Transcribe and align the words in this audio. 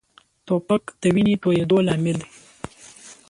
توپک 0.45 0.83
د 1.01 1.03
وینې 1.15 1.35
تویېدو 1.41 1.77
لامل 1.87 2.17
دی. 2.23 2.29